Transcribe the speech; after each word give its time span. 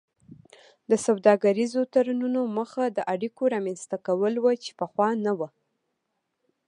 د 0.89 0.91
سوداګریزو 1.05 1.81
تړونونو 1.93 2.41
موخه 2.55 2.83
د 2.89 2.99
اړیکو 3.13 3.43
رامینځته 3.53 3.97
کول 4.07 4.33
وو 4.39 4.53
چې 4.63 4.71
پخوا 4.79 5.07
نه 5.25 5.31
وو 5.37 5.47